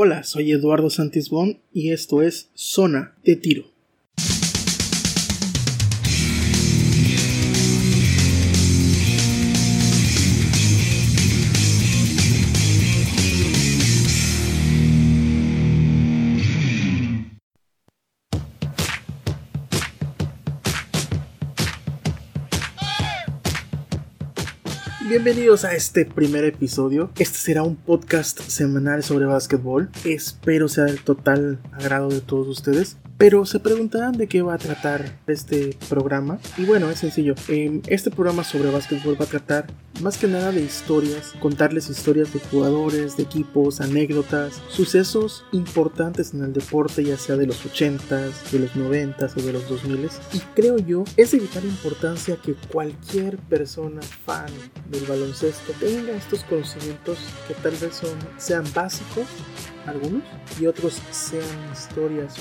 [0.00, 3.64] Hola, soy Eduardo Santisbón y esto es Zona de Tiro.
[25.08, 27.10] Bienvenidos a este primer episodio.
[27.18, 29.88] Este será un podcast semanal sobre básquetbol.
[30.04, 32.98] Espero sea del total agrado de todos ustedes.
[33.16, 36.38] Pero se preguntarán de qué va a tratar este programa.
[36.58, 37.34] Y bueno, es sencillo.
[37.48, 39.68] Em, este programa sobre básquetbol va a tratar
[40.00, 46.44] más que nada de historias, contarles historias de jugadores, de equipos, anécdotas, sucesos importantes en
[46.44, 50.12] el deporte, ya sea de los 80s, de los 90s o de los 2000s.
[50.34, 54.50] Y creo yo, es de vital importancia que cualquier persona fan
[54.90, 59.26] del baloncesto tenga estos conocimientos que tal vez son, sean básicos
[59.86, 60.22] algunos
[60.60, 62.34] y otros sean historias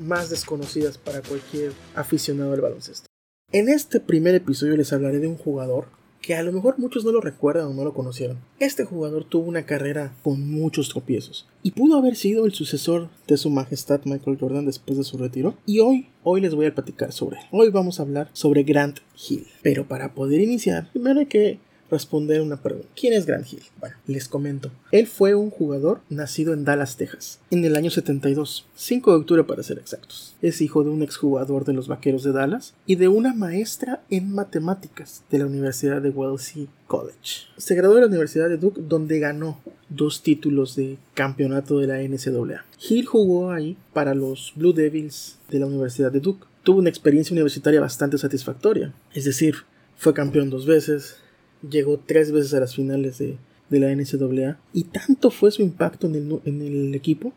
[0.00, 3.08] más desconocidas para cualquier aficionado al baloncesto.
[3.52, 5.86] En este primer episodio les hablaré de un jugador
[6.24, 8.38] que a lo mejor muchos no lo recuerdan o no lo conocieron.
[8.58, 13.36] Este jugador tuvo una carrera con muchos tropiezos y pudo haber sido el sucesor de
[13.36, 15.54] su majestad Michael Jordan después de su retiro.
[15.66, 17.44] Y hoy, hoy les voy a platicar sobre él.
[17.50, 19.46] Hoy vamos a hablar sobre Grant Hill.
[19.62, 21.58] Pero para poder iniciar, primero hay que
[21.94, 22.88] responder una pregunta.
[22.94, 23.62] ¿Quién es Grant Hill?
[23.80, 24.70] Bueno, les comento.
[24.90, 29.44] Él fue un jugador nacido en Dallas, Texas, en el año 72, 5 de octubre
[29.44, 30.34] para ser exactos.
[30.42, 34.32] Es hijo de un exjugador de los Vaqueros de Dallas y de una maestra en
[34.32, 37.46] matemáticas de la Universidad de Wellesley College.
[37.56, 42.02] Se graduó de la Universidad de Duke donde ganó dos títulos de campeonato de la
[42.02, 42.64] NCAA.
[42.88, 46.46] Hill jugó ahí para los Blue Devils de la Universidad de Duke.
[46.62, 49.54] Tuvo una experiencia universitaria bastante satisfactoria, es decir,
[49.96, 51.16] fue campeón dos veces,
[51.68, 53.36] llegó tres veces a las finales de,
[53.70, 57.32] la NCAA y tanto fue su impacto en el, en el equipo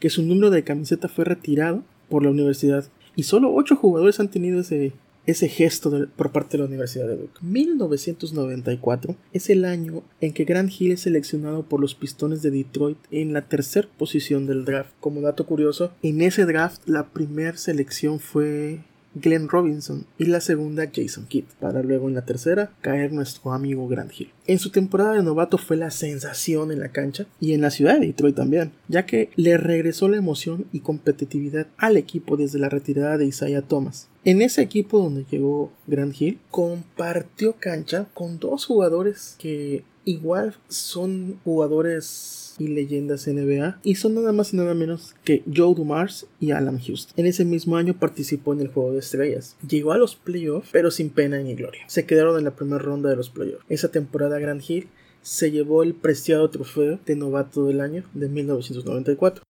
[0.00, 4.30] que su número de camiseta fue retirado por la universidad y solo ocho jugadores han
[4.30, 4.92] tenido ese,
[5.26, 7.38] ese gesto por parte de la Universidad de Duke.
[7.42, 12.98] 1994 es el año en que Grant Hill es seleccionado por los Pistones de Detroit
[13.10, 14.92] en la tercera posición del draft.
[15.00, 18.80] Como dato curioso, en ese draft la primera selección fue
[19.14, 23.88] Glenn Robinson y la segunda Jason Kidd, para luego en la tercera caer nuestro amigo
[23.88, 24.30] Grant Hill.
[24.46, 27.98] En su temporada de novato fue la sensación en la cancha y en la ciudad
[27.98, 32.68] de Detroit también, ya que le regresó la emoción y competitividad al equipo desde la
[32.68, 34.08] retirada de Isaiah Thomas.
[34.26, 41.38] En ese equipo donde llegó Grant Hill, compartió cancha con dos jugadores que igual son
[41.44, 46.52] jugadores y leyendas NBA y son nada más y nada menos que Joe Dumars y
[46.52, 47.12] Alan Houston.
[47.18, 49.56] En ese mismo año participó en el Juego de Estrellas.
[49.68, 51.82] Llegó a los playoffs pero sin pena ni gloria.
[51.86, 53.66] Se quedaron en la primera ronda de los playoffs.
[53.68, 54.88] Esa temporada Grand Hill
[55.20, 59.44] se llevó el preciado trofeo de novato del año de 1994.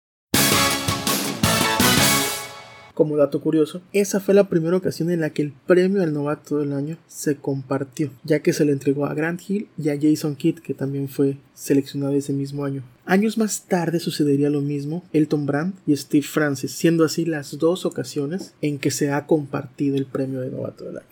[2.94, 6.58] Como dato curioso, esa fue la primera ocasión en la que el premio al novato
[6.58, 10.36] del año se compartió, ya que se le entregó a Grant Hill y a Jason
[10.36, 12.84] Kidd, que también fue seleccionado ese mismo año.
[13.04, 17.84] Años más tarde sucedería lo mismo Elton Brand y Steve Francis, siendo así las dos
[17.84, 21.06] ocasiones en que se ha compartido el premio de novato del año.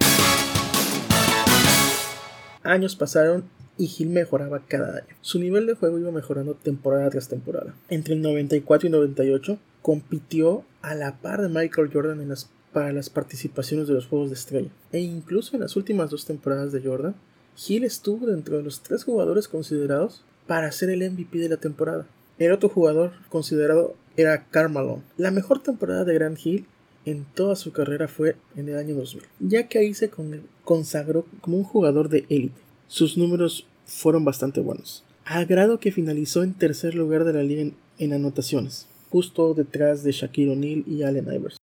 [2.63, 3.43] Años pasaron
[3.77, 5.17] y Hill mejoraba cada año.
[5.21, 7.75] Su nivel de juego iba mejorando temporada tras temporada.
[7.89, 12.93] Entre el 94 y 98 compitió a la par de Michael Jordan en las, para
[12.93, 14.71] las participaciones de los Juegos de Estrella.
[14.93, 17.15] E incluso en las últimas dos temporadas de Jordan,
[17.67, 22.07] Hill estuvo dentro de los tres jugadores considerados para ser el MVP de la temporada.
[22.39, 25.03] El otro jugador considerado era Carmelo.
[25.17, 26.67] La mejor temporada de Grant Hill
[27.05, 30.11] en toda su carrera fue en el año 2000, ya que ahí se
[30.65, 32.61] consagró como un jugador de élite.
[32.87, 37.71] Sus números fueron bastante buenos, a grado que finalizó en tercer lugar de la liga
[37.99, 41.59] en anotaciones justo detrás de Shaquille O'Neal y Allen Iverson.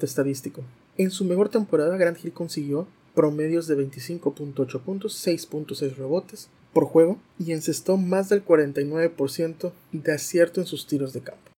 [0.00, 0.62] Estadístico.
[0.96, 7.18] En su mejor temporada, Grant Hill consiguió promedios de 25.8 puntos, 6.6 rebotes por juego
[7.38, 11.50] y encestó más del 49% de acierto en sus tiros de campo.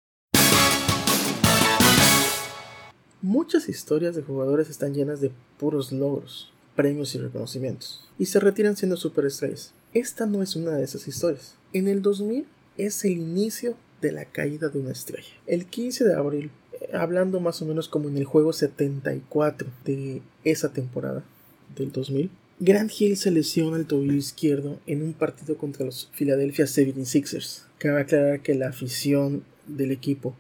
[3.21, 8.77] Muchas historias de jugadores están llenas de puros logros, premios y reconocimientos, y se retiran
[8.77, 9.73] siendo superestrellas.
[9.95, 11.57] Esta no es una de esas historias.
[11.73, 12.47] En el 2000,
[12.79, 15.29] es el inicio de la caída de una estrella.
[15.47, 20.23] El 15 de abril, eh, hablando más o menos como en el juego 74 de
[20.45, 21.25] esa temporada
[21.77, 22.31] del 2000,
[22.61, 27.65] Grant Hill se lesiona el tobillo izquierdo en un partido contra los Philadelphia 76ers.
[27.79, 30.35] Cabe aclarar que la afición del equipo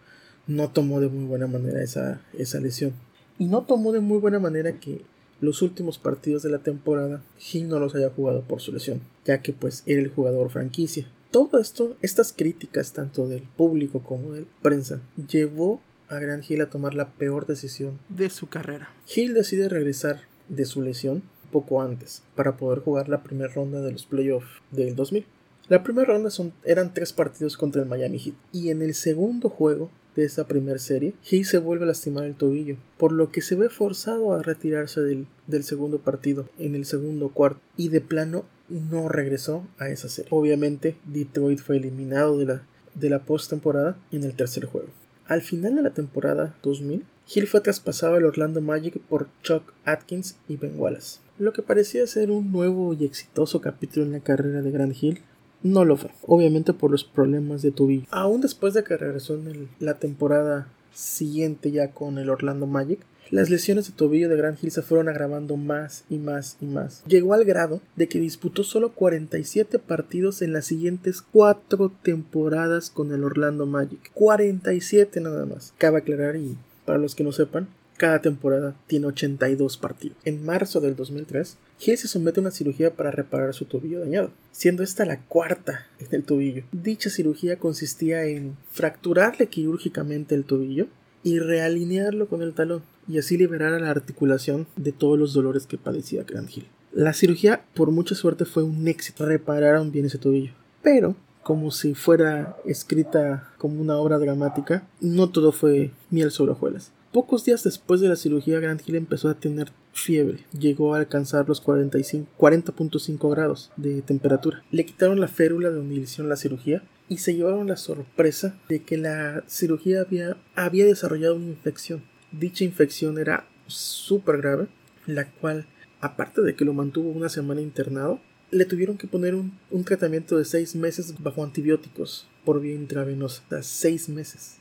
[0.47, 2.93] no tomó de muy buena manera esa, esa lesión.
[3.39, 5.03] Y no tomó de muy buena manera que
[5.41, 9.41] los últimos partidos de la temporada Hill no los haya jugado por su lesión, ya
[9.41, 14.41] que pues era el jugador franquicia Todo esto, estas críticas tanto del público como de
[14.43, 18.91] la prensa, llevó a Grant Hill a tomar la peor decisión de su carrera.
[19.15, 21.23] Hill decide regresar de su lesión
[21.53, 25.27] poco antes para poder jugar la primera ronda de los playoffs del 2000.
[25.69, 29.51] La primera ronda son, eran tres partidos contra el Miami Heat y en el segundo
[29.51, 33.41] juego de esa primera serie, Hill se vuelve a lastimar el tobillo, por lo que
[33.41, 38.01] se ve forzado a retirarse del, del segundo partido en el segundo cuarto y de
[38.01, 40.31] plano no regresó a esa serie.
[40.33, 42.63] Obviamente, Detroit fue eliminado de la,
[42.95, 44.89] de la postemporada en el tercer juego.
[45.27, 47.05] Al final de la temporada 2000,
[47.35, 51.21] Hill fue traspasado al Orlando Magic por Chuck Atkins y Ben Wallace.
[51.39, 55.21] Lo que parecía ser un nuevo y exitoso capítulo en la carrera de Grant Hill
[55.63, 58.07] no lo fue, obviamente por los problemas de tobillo.
[58.11, 63.01] Aún después de que regresó en la temporada siguiente ya con el Orlando Magic,
[63.31, 67.03] las lesiones de tobillo de Grant Hill se fueron agravando más y más y más.
[67.07, 73.13] Llegó al grado de que disputó solo 47 partidos en las siguientes 4 temporadas con
[73.13, 74.11] el Orlando Magic.
[74.15, 75.75] 47 nada más.
[75.79, 80.17] Cabe aclarar y para los que no sepan, cada temporada tiene 82 partidos.
[80.25, 84.31] En marzo del 2003, Hill se somete a una cirugía para reparar su tobillo dañado,
[84.53, 86.63] siendo esta la cuarta en el tobillo.
[86.73, 90.87] Dicha cirugía consistía en fracturarle quirúrgicamente el tobillo
[91.25, 95.67] y realinearlo con el talón y así liberar a la articulación de todos los dolores
[95.67, 96.69] que padecía Grant Hill.
[96.93, 99.27] La cirugía, por mucha suerte, fue un éxito.
[99.27, 100.53] Repararon bien ese tobillo.
[100.83, 106.93] Pero, como si fuera escrita como una obra dramática, no todo fue miel sobre hojuelas.
[107.13, 110.45] Pocos días después de la cirugía, Grant Hill empezó a tener fiebre.
[110.59, 114.63] Llegó a alcanzar los 40.5 grados de temperatura.
[114.71, 118.83] Le quitaron la férula de donde hicieron la cirugía y se llevaron la sorpresa de
[118.83, 122.03] que la cirugía había, había desarrollado una infección.
[122.31, 124.67] Dicha infección era súper grave,
[125.07, 125.67] la cual,
[126.01, 128.21] aparte de que lo mantuvo una semana internado,
[128.51, 133.43] le tuvieron que poner un, un tratamiento de seis meses bajo antibióticos por vía intravenosa.
[133.63, 134.59] Seis meses.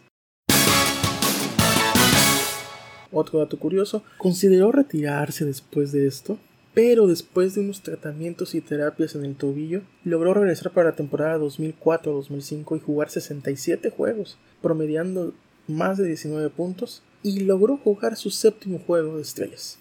[3.12, 6.40] Otro dato curioso, consideró retirarse después de esto,
[6.74, 11.38] pero después de unos tratamientos y terapias en el tobillo, logró regresar para la temporada
[11.40, 15.34] 2004-2005 y jugar 67 juegos, promediando
[15.68, 19.80] más de 19 puntos, y logró jugar su séptimo juego de estrellas.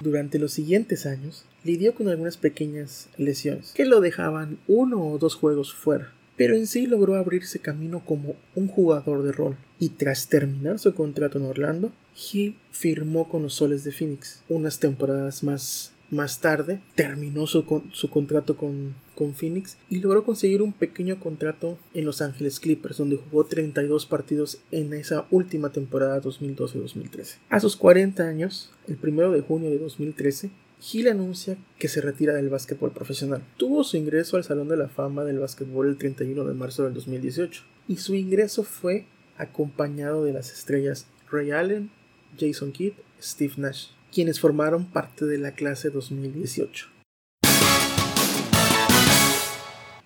[0.00, 5.36] Durante los siguientes años, lidió con algunas pequeñas lesiones que lo dejaban uno o dos
[5.36, 10.28] juegos fuera, pero en sí logró abrirse camino como un jugador de rol, y tras
[10.28, 14.42] terminar su contrato en Orlando, Hill firmó con los Soles de Phoenix.
[14.48, 18.94] Unas temporadas más, más tarde terminó su, contrato con,
[19.34, 24.60] Phoenix y logró conseguir un pequeño contrato en Los Ángeles Clippers, donde jugó 32 partidos
[24.72, 27.36] en esa última temporada 2012-2013.
[27.48, 30.50] A sus 40 años, el 1 de junio de 2013,
[30.92, 33.44] Hill anuncia que se retira del básquetbol profesional.
[33.56, 36.94] Tuvo su ingreso al Salón de la Fama del Básquetbol el 31 de marzo del
[36.94, 39.06] 2018 y su ingreso fue
[39.38, 41.90] acompañado de las estrellas Ray Allen,
[42.38, 46.88] Jason Kidd, Steve Nash, quienes formaron parte de la clase 2018.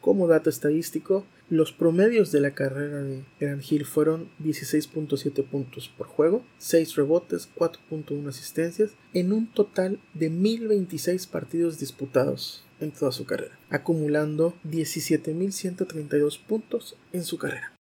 [0.01, 6.07] Como dato estadístico, los promedios de la carrera de Grant Hill fueron 16.7 puntos por
[6.07, 13.25] juego, 6 rebotes, 4.1 asistencias, en un total de 1026 partidos disputados en toda su
[13.25, 17.76] carrera, acumulando 17.132 puntos en su carrera.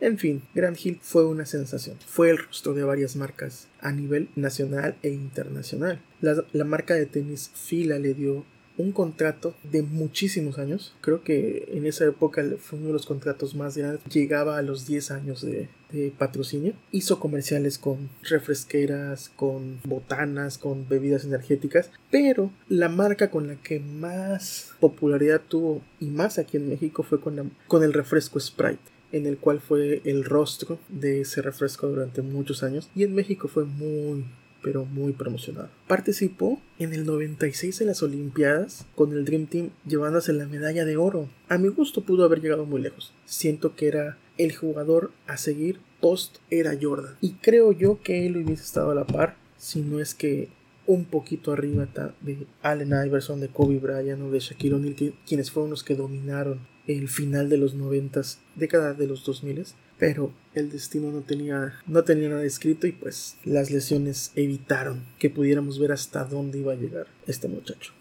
[0.00, 1.96] En fin, Grant Hill fue una sensación.
[2.06, 6.00] Fue el rostro de varias marcas a nivel nacional e internacional.
[6.22, 8.44] La, marca de tenis Fila le dio
[8.78, 10.94] un contrato de muchísimos años.
[11.02, 14.00] Creo que en esa época fue uno de los contratos más grandes.
[14.10, 15.68] Llegaba a los 10 años de,
[16.16, 16.72] patrocinio.
[16.92, 21.90] Hizo comerciales con refresqueras, con botanas, con bebidas energéticas.
[22.10, 27.20] Pero la marca con la que más popularidad tuvo y más aquí en México fue
[27.20, 32.62] con el refresco Sprite en el cual fue el rostro de ese refresco durante muchos
[32.62, 34.24] años y en México fue muy
[34.62, 35.70] pero muy promocionado.
[35.86, 40.96] Participó en el 96 en las Olimpiadas con el Dream Team llevándose la medalla de
[40.96, 41.28] oro.
[41.48, 43.14] A mi gusto pudo haber llegado muy lejos.
[43.24, 47.16] Siento que era el jugador a seguir post era Jordan.
[47.20, 50.48] Y creo yo que él hubiese estado a la par si no es que
[50.86, 51.86] un poquito arriba
[52.22, 56.66] de Allen Iverson, de Kobe Bryant o de Shaquille O'Neal, quienes fueron los que dominaron
[56.86, 59.64] el final de los noventas, década de los 2000
[60.00, 65.28] pero el destino no tenía, no tenía nada escrito y pues las lesiones evitaron que
[65.28, 67.92] pudiéramos ver hasta dónde iba a llegar este muchacho.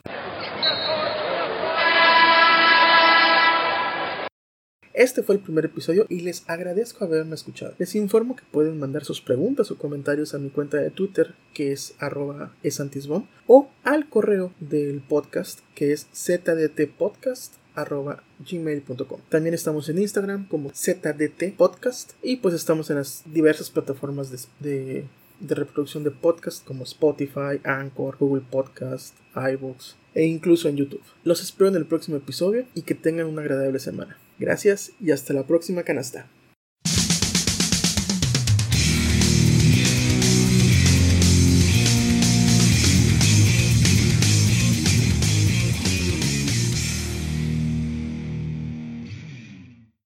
[4.94, 7.74] Este fue el primer episodio y les agradezco haberme escuchado.
[7.78, 11.72] Les informo que pueden mandar sus preguntas o comentarios a mi cuenta de Twitter que
[11.72, 19.20] es arroba esantisbon o al correo del podcast que es zdtpodcast gmail.com.
[19.30, 25.06] También estamos en Instagram como ZDT Podcast y pues estamos en las diversas plataformas de,
[25.42, 31.04] reproducción de podcast como Spotify, Anchor, Google Podcast, iVoox e incluso en YouTube.
[31.24, 34.18] Los espero en el próximo episodio y que tengan una agradable semana.
[34.40, 36.28] Gracias y hasta la próxima canasta.